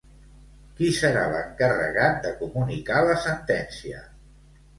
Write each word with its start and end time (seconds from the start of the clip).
Qui 0.77 0.87
serà 0.99 1.25
l'encarregat 1.33 2.17
de 2.25 2.33
comunicar 2.41 3.03
la 3.11 3.19
sentència? 3.27 4.03